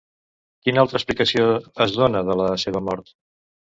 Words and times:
Quina 0.67 0.81
altra 0.83 0.97
explicació 1.01 1.45
es 1.87 1.93
dona 1.99 2.25
de 2.31 2.39
la 2.43 2.49
seva 2.67 2.83
mort? 2.91 3.15